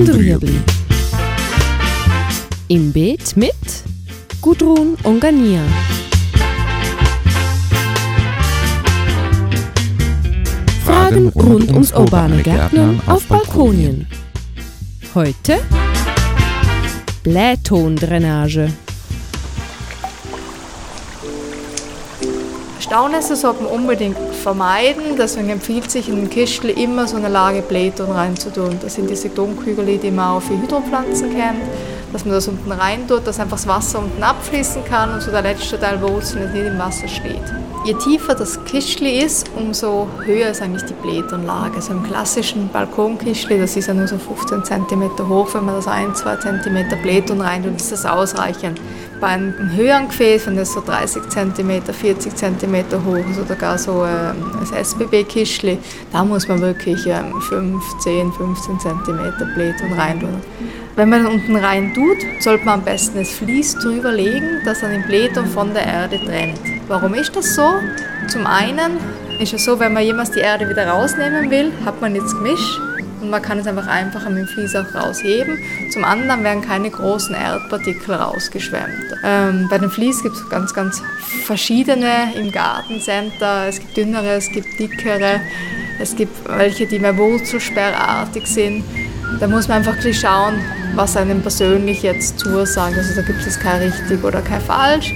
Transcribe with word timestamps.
und 0.00 0.14
Rüebli. 0.14 0.58
Im 2.68 2.90
Beet 2.90 3.36
mit 3.36 3.52
Gudrun 4.40 4.96
und 5.02 5.20
Gania. 5.20 5.60
Fragen 10.84 11.28
rund 11.28 11.70
ums 11.70 11.92
urbane 11.92 12.42
Gärtnern 12.42 13.00
auf 13.06 13.26
Balkonien. 13.26 14.06
Heute 15.14 15.58
Blähtondrainage. 17.22 18.70
Staunässe 22.90 23.36
sollte 23.36 23.62
man 23.62 23.70
unbedingt 23.70 24.18
vermeiden, 24.42 25.14
deswegen 25.16 25.48
empfiehlt 25.48 25.88
sich 25.92 26.08
in 26.08 26.16
den 26.16 26.28
Kistel 26.28 26.70
immer 26.70 27.06
so 27.06 27.18
eine 27.18 27.28
Lage 27.28 27.62
Blähton 27.62 28.10
reinzutun. 28.10 28.80
Das 28.82 28.96
sind 28.96 29.08
diese 29.08 29.28
Domkügel, 29.28 29.96
die 29.96 30.10
man 30.10 30.38
auch 30.38 30.42
für 30.42 30.60
Hydropflanzen 30.60 31.30
kennt, 31.30 31.62
dass 32.12 32.24
man 32.24 32.34
das 32.34 32.48
unten 32.48 32.72
rein 32.72 33.06
tut, 33.06 33.28
dass 33.28 33.38
einfach 33.38 33.58
das 33.58 33.68
Wasser 33.68 34.00
unten 34.00 34.20
abfließen 34.20 34.84
kann 34.86 35.14
und 35.14 35.22
so 35.22 35.30
der 35.30 35.42
letzte 35.42 35.78
Teil 35.78 36.02
Wurzeln 36.02 36.52
nicht 36.52 36.66
im 36.66 36.80
Wasser 36.80 37.06
steht. 37.06 37.44
Je 37.84 37.94
tiefer 37.94 38.34
das 38.34 38.58
Kistli 38.64 39.20
ist, 39.20 39.48
umso 39.54 40.08
höher 40.24 40.50
ist 40.50 40.60
eigentlich 40.60 40.82
die 40.82 40.94
Blätternlage. 40.94 41.76
Also 41.76 41.92
im 41.92 42.02
klassischen 42.02 42.70
Balkonkistli, 42.70 43.60
das 43.60 43.76
ist 43.76 43.86
ja 43.86 43.94
nur 43.94 44.08
so 44.08 44.18
15 44.18 44.64
cm 44.64 45.28
hoch, 45.28 45.54
wenn 45.54 45.64
man 45.64 45.76
das 45.76 45.86
1-2 45.86 46.40
cm 46.40 47.02
Blättern 47.02 47.40
rein 47.40 47.62
tut, 47.62 47.76
ist 47.76 47.92
das 47.92 48.04
ausreichend. 48.04 48.80
Bei 49.20 49.26
einem 49.28 49.76
höheren 49.76 50.08
Gefäß, 50.08 50.46
wenn 50.46 50.56
das 50.56 50.72
so 50.72 50.80
30 50.80 51.28
cm, 51.28 51.82
40 51.92 52.34
cm 52.34 52.84
hoch 53.04 53.16
ist 53.30 53.38
oder 53.38 53.54
gar 53.54 53.76
so 53.76 54.04
ähm, 54.04 54.36
ein 54.58 54.84
SBB-Kistli, 54.84 55.76
da 56.10 56.24
muss 56.24 56.48
man 56.48 56.62
wirklich 56.62 57.06
ähm, 57.06 57.38
5, 57.40 57.98
10, 57.98 58.32
15 58.32 58.80
cm 58.80 59.54
Blättern 59.54 59.92
rein 59.92 60.20
tun. 60.20 60.40
Wenn 60.96 61.10
man 61.10 61.26
unten 61.26 61.54
rein 61.56 61.92
tut, 61.94 62.16
sollte 62.42 62.64
man 62.64 62.80
am 62.80 62.84
besten 62.84 63.18
das 63.18 63.30
Vlies 63.30 63.74
drüber 63.74 64.10
legen, 64.10 64.62
das 64.64 64.80
dann 64.80 64.92
den 64.92 65.02
Blättern 65.02 65.46
von 65.46 65.74
der 65.74 65.86
Erde 65.86 66.18
trennt. 66.24 66.58
Warum 66.88 67.12
ist 67.12 67.36
das 67.36 67.54
so? 67.54 67.74
Zum 68.26 68.46
einen 68.46 68.96
ist 69.38 69.52
es 69.52 69.64
so, 69.64 69.78
wenn 69.78 69.92
man 69.92 70.02
jemals 70.02 70.30
die 70.30 70.40
Erde 70.40 70.68
wieder 70.68 70.88
rausnehmen 70.88 71.50
will, 71.50 71.72
hat 71.84 72.00
man 72.00 72.14
jetzt 72.14 72.34
Gemisch 72.34 72.80
und 73.20 73.30
man 73.30 73.42
kann 73.42 73.58
es 73.58 73.66
einfach 73.66 73.86
einfacher 73.86 74.30
mit 74.30 74.38
dem 74.38 74.48
Vlies 74.48 74.74
auch 74.76 74.94
rausheben. 74.94 75.58
Zum 75.92 76.04
anderen 76.04 76.44
werden 76.44 76.62
keine 76.62 76.90
großen 76.90 77.34
Erdpartikel 77.34 78.14
rausgeschwemmt. 78.14 79.14
Ähm, 79.24 79.66
bei 79.70 79.78
dem 79.78 79.90
Vlies 79.90 80.22
gibt 80.22 80.36
es 80.36 80.48
ganz, 80.48 80.74
ganz 80.74 81.02
verschiedene 81.44 82.34
im 82.34 82.50
Gartencenter. 82.50 83.68
Es 83.68 83.78
gibt 83.78 83.96
dünnere, 83.96 84.30
es 84.30 84.50
gibt 84.50 84.78
dickere, 84.78 85.40
es 85.98 86.16
gibt 86.16 86.48
welche, 86.48 86.86
die 86.86 86.98
mehr 86.98 87.16
wurzelsperrartig 87.16 88.46
sind. 88.46 88.84
Da 89.38 89.46
muss 89.46 89.68
man 89.68 89.78
einfach 89.78 89.96
schauen, 90.12 90.54
was 90.94 91.16
einem 91.16 91.40
persönlich 91.40 92.02
jetzt 92.02 92.38
zusagt. 92.38 92.96
Also 92.96 93.14
da 93.14 93.22
gibt 93.22 93.46
es 93.46 93.58
kein 93.58 93.80
richtig 93.80 94.24
oder 94.24 94.40
kein 94.40 94.60
falsch. 94.60 95.14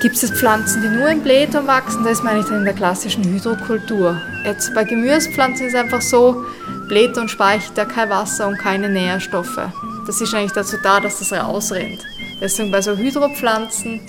Gibt 0.00 0.16
es 0.16 0.30
Pflanzen, 0.30 0.80
die 0.80 0.88
nur 0.88 1.08
im 1.10 1.20
Blättern 1.20 1.66
wachsen? 1.66 2.04
Das 2.04 2.22
meine 2.22 2.40
ich 2.40 2.46
dann 2.46 2.60
in 2.60 2.64
der 2.64 2.72
klassischen 2.72 3.22
Hydrokultur. 3.22 4.18
Jetzt 4.46 4.74
bei 4.74 4.84
Gemüsepflanzen 4.84 5.66
ist 5.66 5.74
es 5.74 5.78
einfach 5.78 6.00
so, 6.00 6.42
Blättern 6.90 7.28
speichert 7.28 7.78
ja 7.78 7.84
kein 7.84 8.10
Wasser 8.10 8.48
und 8.48 8.58
keine 8.58 8.88
Nährstoffe. 8.88 9.60
Das 10.08 10.20
ist 10.20 10.34
eigentlich 10.34 10.50
dazu 10.50 10.76
da, 10.82 10.98
dass 10.98 11.20
das 11.20 11.32
rausrennt. 11.32 12.04
Deswegen 12.40 12.72
bei 12.72 12.82
so 12.82 12.96
Hydropflanzen 12.96 14.00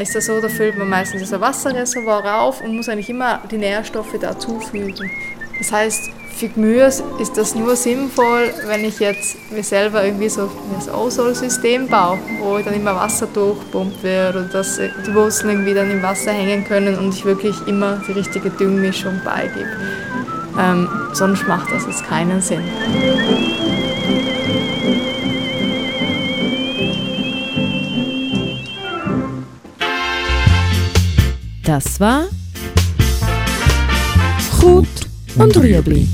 ist 0.00 0.14
das 0.14 0.24
so, 0.24 0.40
da 0.40 0.48
füllt 0.48 0.78
man 0.78 0.88
meistens 0.88 1.28
das 1.28 1.38
Wasserreservoir 1.38 2.40
auf 2.40 2.62
und 2.62 2.74
muss 2.74 2.88
eigentlich 2.88 3.10
immer 3.10 3.42
die 3.50 3.58
Nährstoffe 3.58 4.18
dazufügen. 4.18 5.10
Das 5.58 5.70
heißt, 5.70 6.10
für 6.34 6.48
Gemüse 6.48 7.04
ist 7.20 7.36
das 7.36 7.54
nur 7.54 7.76
sinnvoll, 7.76 8.54
wenn 8.66 8.86
ich 8.86 9.00
jetzt 9.00 9.36
mir 9.50 9.62
selber 9.62 10.02
irgendwie 10.02 10.30
so 10.30 10.44
ein 10.44 10.94
Ozol-System 10.94 11.88
baue, 11.88 12.18
wo 12.40 12.56
dann 12.56 12.72
immer 12.72 12.96
Wasser 12.96 13.26
durchpumpt 13.26 14.02
wird 14.02 14.36
und 14.36 14.54
dass 14.54 14.78
die 14.78 15.14
Wurzeln 15.14 15.50
irgendwie 15.50 15.74
dann 15.74 15.90
im 15.90 16.02
Wasser 16.02 16.32
hängen 16.32 16.64
können 16.64 16.96
und 16.96 17.12
ich 17.12 17.26
wirklich 17.26 17.56
immer 17.66 18.00
die 18.08 18.12
richtige 18.12 18.48
Düngmischung 18.48 19.20
beigebe. 19.22 19.76
Ähm, 20.58 20.88
sonst 21.12 21.46
macht 21.46 21.70
das 21.72 21.86
jetzt 21.86 22.04
keinen 22.04 22.40
Sinn. 22.40 22.62
Das 31.64 32.00
war 32.00 32.24
Gut 34.60 34.86
und 35.36 35.56
Rüebli. 35.56 36.06